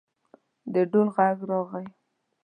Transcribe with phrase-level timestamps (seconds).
[0.73, 1.87] د ډول غږ راغی.